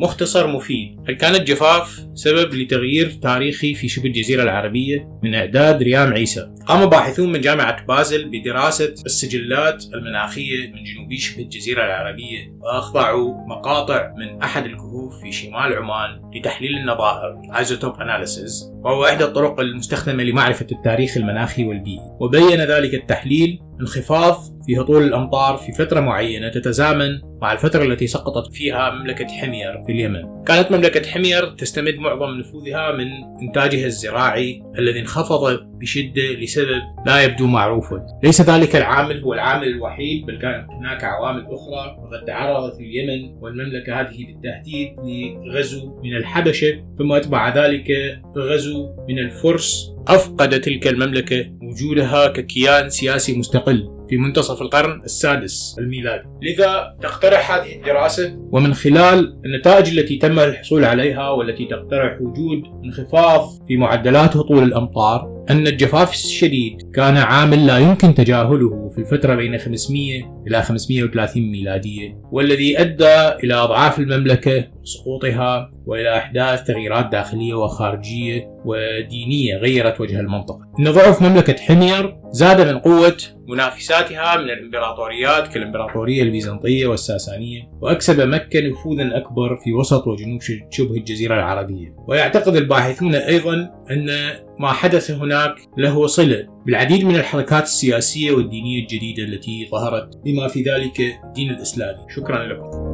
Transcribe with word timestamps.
مختصر 0.00 0.46
مفيد. 0.46 0.96
هل 1.08 1.14
كان 1.14 1.34
الجفاف 1.34 2.06
سبب 2.14 2.54
لتغيير 2.54 3.10
تاريخي 3.22 3.74
في 3.74 3.88
شبه 3.88 4.06
الجزيرة 4.06 4.42
العربية؟ 4.42 5.08
من 5.22 5.34
إعداد 5.34 5.82
ريام 5.82 6.12
عيسى. 6.12 6.54
قام 6.66 6.86
باحثون 6.86 7.32
من 7.32 7.40
جامعة 7.40 7.86
بازل 7.86 8.30
بدراسة 8.30 8.94
السجلات 9.06 9.84
المناخية 9.94 10.72
من 10.72 10.84
جنوبي 10.84 11.16
شبه 11.16 11.42
الجزيرة 11.42 11.84
العربية 11.84 12.52
وأخضعوا 12.60 13.46
مقاطع 13.48 14.12
من 14.18 14.42
أحد 14.42 14.64
الكهوف 14.64 15.20
في 15.22 15.32
شمال 15.32 15.72
عمان 15.76 16.30
لتحليل 16.34 16.76
النظائر. 16.76 17.34
Isotope 17.52 17.98
Analysis 17.98 18.64
وهو 18.84 19.04
إحدى 19.04 19.24
الطرق 19.24 19.60
المستخدمة 19.60 20.22
لمعرفة 20.22 20.66
التاريخ 20.72 21.16
المناخي 21.16 21.64
والبيئي. 21.64 22.16
وبين 22.20 22.60
ذلك 22.60 22.94
التحليل 22.94 23.58
انخفاض 23.80 24.58
في 24.66 24.80
هطول 24.80 25.02
الأمطار 25.02 25.56
في 25.56 25.72
فترة 25.72 26.00
معينة 26.00 26.48
تتزامن 26.48 27.20
مع 27.42 27.52
الفترة 27.52 27.84
التي 27.84 28.06
سقطت 28.06 28.54
فيها 28.54 28.90
مملكة 28.90 29.26
حمير 29.26 29.82
في 29.86 29.92
اليمن. 29.92 30.44
كانت 30.46 30.72
مملكة 30.72 31.10
حمير 31.10 31.50
تستمد 31.50 31.94
معظم 31.94 32.30
نفوذها 32.30 32.92
من 32.92 33.06
إنتاجها 33.42 33.86
الزراعي 33.86 34.62
الذي 34.78 35.00
انخفض 35.00 35.58
بشدة 35.80 36.22
لسبب 36.22 36.82
لا 37.06 37.22
يبدو 37.22 37.46
معروفا. 37.46 38.06
ليس 38.24 38.42
ذلك 38.42 38.76
العامل 38.76 39.20
هو 39.20 39.32
العامل 39.32 39.68
الوحيد 39.68 40.26
بل 40.26 40.38
كانت 40.38 40.70
هناك 40.70 41.04
عوامل 41.04 41.40
أخرى 41.40 41.96
وقد 41.98 42.24
تعرضت 42.26 42.80
اليمن 42.80 43.34
والمملكة 43.40 44.00
هذه 44.00 44.26
بالتحديد 44.26 44.88
لغزو 45.46 46.00
من 46.04 46.16
الحبشة 46.16 46.84
ثم 46.98 47.12
أتبع 47.12 47.66
ذلك 47.66 48.20
غزو 48.36 48.96
من 49.08 49.18
الفرس. 49.18 49.94
أفقد 50.08 50.60
تلك 50.60 50.86
المملكة 50.86 51.57
وجودها 51.68 52.26
ككيان 52.26 52.90
سياسي 52.90 53.38
مستقل 53.38 53.90
في 54.08 54.16
منتصف 54.16 54.62
القرن 54.62 55.02
السادس 55.04 55.76
الميلادي. 55.78 56.28
لذا 56.42 56.96
تقترح 57.02 57.52
هذه 57.52 57.76
الدراسة 57.76 58.36
ومن 58.52 58.74
خلال 58.74 59.40
النتائج 59.46 59.98
التي 59.98 60.16
تم 60.16 60.38
الحصول 60.38 60.84
عليها 60.84 61.30
والتي 61.30 61.64
تقترح 61.64 62.20
وجود 62.20 62.62
انخفاض 62.84 63.48
في 63.68 63.76
معدلات 63.76 64.36
هطول 64.36 64.62
الأمطار 64.62 65.37
أن 65.50 65.66
الجفاف 65.66 66.12
الشديد 66.12 66.90
كان 66.94 67.16
عامل 67.16 67.66
لا 67.66 67.78
يمكن 67.78 68.14
تجاهله 68.14 68.88
في 68.88 68.98
الفترة 68.98 69.34
بين 69.34 69.58
500 69.58 70.42
إلى 70.46 70.62
530 70.62 71.42
ميلادية 71.42 72.20
والذي 72.32 72.80
أدى 72.80 73.28
إلى 73.44 73.54
أضعاف 73.54 73.98
المملكة 73.98 74.64
وسقوطها 74.82 75.70
وإلى 75.86 76.16
إحداث 76.16 76.64
تغييرات 76.64 77.06
داخلية 77.12 77.54
وخارجية 77.54 78.48
ودينية 78.64 79.56
غيرت 79.56 80.00
وجه 80.00 80.20
المنطقة. 80.20 80.72
إن 80.80 80.90
ضعف 80.90 81.22
مملكة 81.22 81.56
حمير 81.56 82.16
زاد 82.30 82.60
من 82.60 82.78
قوة 82.78 83.16
منافساتها 83.48 84.36
من 84.36 84.50
الإمبراطوريات 84.50 85.48
كالإمبراطورية 85.48 86.22
البيزنطية 86.22 86.86
والساسانية 86.86 87.62
وأكسب 87.80 88.20
مكة 88.20 88.60
نفوذا 88.60 89.16
أكبر 89.16 89.56
في 89.56 89.72
وسط 89.72 90.06
وجنوب 90.06 90.40
شبه 90.70 90.94
الجزيرة 90.94 91.34
العربية. 91.34 91.96
ويعتقد 92.08 92.56
الباحثون 92.56 93.14
أيضا 93.14 93.54
أن 93.90 94.08
ما 94.60 94.72
حدث 94.72 95.10
هناك 95.10 95.54
له 95.78 96.06
صلة. 96.06 96.46
بالعديد 96.66 97.04
من 97.04 97.16
الحركات 97.16 97.62
السياسية 97.62 98.32
والدينية 98.32 98.82
الجديدة 98.82 99.22
التي 99.22 99.68
ظهرت 99.70 100.16
بما 100.24 100.48
في 100.48 100.62
ذلك 100.62 101.00
الدين 101.24 101.50
الإسلامي. 101.50 102.06
شكرا 102.16 102.44
لكم. 102.46 102.87